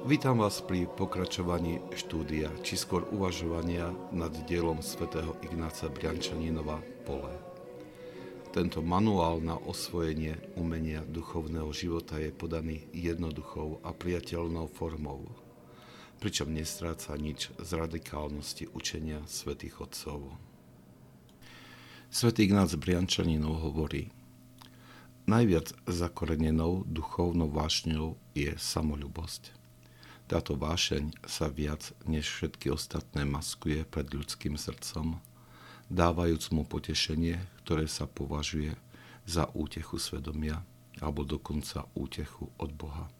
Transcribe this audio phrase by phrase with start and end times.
[0.00, 7.36] Vítam vás pri pokračovaní štúdia, či skôr uvažovania nad dielom svätého Ignáca Briančaninova Pole.
[8.48, 15.28] Tento manuál na osvojenie umenia duchovného života je podaný jednoduchou a priateľnou formou,
[16.16, 20.32] pričom nestráca nič z radikálnosti učenia svätých Otcov.
[22.08, 24.08] Svetý Ignác Briančaninov hovorí,
[25.28, 29.59] najviac zakorenenou duchovnou vášňou je samolubosť.
[30.30, 35.18] Táto vášeň sa viac než všetky ostatné maskuje pred ľudským srdcom,
[35.90, 38.78] dávajúc mu potešenie, ktoré sa považuje
[39.26, 40.62] za útechu svedomia
[41.02, 43.10] alebo dokonca útechu od Boha.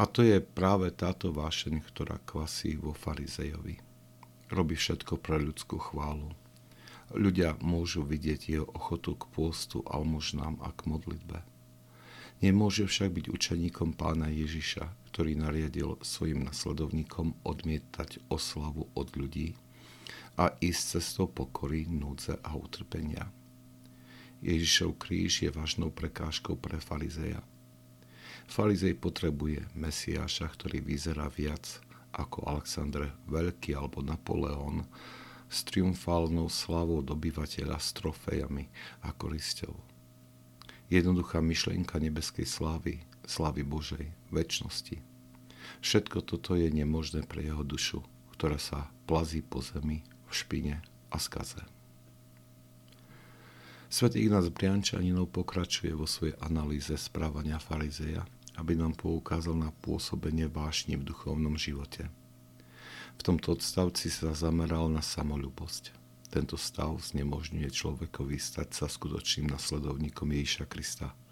[0.00, 3.84] A to je práve táto vášeň, ktorá kvasí vo farizejovi.
[4.48, 6.32] Robí všetko pre ľudskú chválu.
[7.12, 11.44] Ľudia môžu vidieť jeho ochotu k pôstu, almužnám a k modlitbe.
[12.44, 19.56] Nemôže však byť učeníkom pána Ježiša, ktorý nariadil svojim nasledovníkom odmietať oslavu od ľudí
[20.36, 23.32] a ísť cestou pokory, núdze a utrpenia.
[24.44, 27.40] Ježišov kríž je vážnou prekážkou pre farizeja.
[28.44, 31.80] Farizej potrebuje Mesiáša, ktorý vyzerá viac
[32.12, 34.84] ako Alexander Veľký alebo Napoleon
[35.48, 38.68] s triumfálnou slavou dobyvateľa s trofejami
[39.00, 39.93] a korisťou.
[40.92, 45.00] Jednoduchá myšlienka nebeskej slávy slavy Božej, väčšnosti.
[45.80, 48.04] Všetko toto je nemožné pre jeho dušu,
[48.36, 50.74] ktorá sa plazí po zemi v špine
[51.08, 51.64] a skaze.
[53.88, 58.26] Svetý Ignác Briančaninov pokračuje vo svojej analýze správania farizeja,
[58.58, 62.10] aby nám poukázal na pôsobenie vášni v duchovnom živote.
[63.14, 65.94] V tomto odstavci sa zameral na samolubosť.
[66.34, 71.14] Tento stav znemožňuje človekovi stať sa skutočným nasledovníkom Ježiša Krista–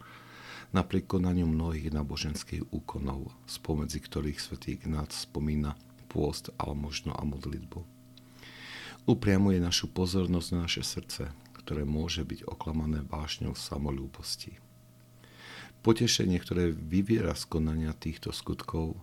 [0.73, 5.77] napriek konaniu mnohých náboženských úkonov, spomedzi ktorých svätý Ignác spomína
[6.09, 7.85] pôst, možno a modlitbu.
[9.09, 14.61] Upriamuje našu pozornosť na naše srdce, ktoré môže byť oklamané vášňou samolúbosti.
[15.83, 18.97] Potešenie, ktoré vyviera z konania týchto skutkov,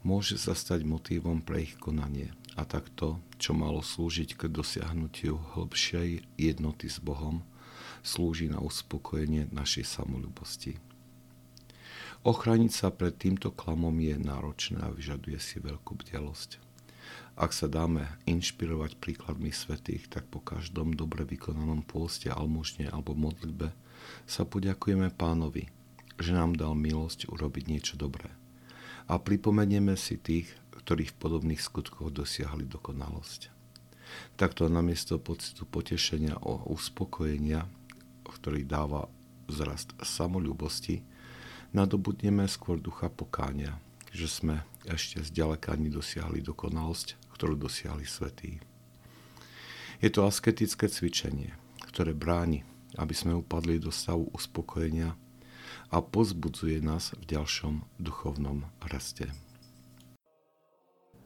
[0.00, 6.38] môže sa stať motívom pre ich konanie a takto, čo malo slúžiť k dosiahnutiu hĺbšej
[6.38, 7.42] jednoty s Bohom,
[8.06, 10.78] slúži na uspokojenie našej samolúbosti.
[12.24, 16.62] Ochrániť sa pred týmto klamom je náročné a vyžaduje si veľkú bdelosť.
[17.34, 23.74] Ak sa dáme inšpirovať príkladmi svetých, tak po každom dobre vykonanom pôste, almužne alebo modlitbe
[24.24, 25.68] sa poďakujeme pánovi,
[26.16, 28.30] že nám dal milosť urobiť niečo dobré.
[29.04, 30.48] A pripomenieme si tých,
[30.84, 33.48] ktorí v podobných skutkoch dosiahli dokonalosť.
[34.36, 37.64] Takto namiesto pocitu potešenia o uspokojenia,
[38.28, 39.08] ktorý dáva
[39.48, 41.00] zrast samolúbosti,
[41.72, 43.80] nadobudneme skôr ducha pokáňa,
[44.12, 48.60] že sme ešte zďaleka nedosiahli dokonalosť, ktorú dosiahli svetí.
[50.04, 51.56] Je to asketické cvičenie,
[51.88, 52.62] ktoré bráni,
[53.00, 55.16] aby sme upadli do stavu uspokojenia
[55.90, 59.43] a pozbudzuje nás v ďalšom duchovnom raste.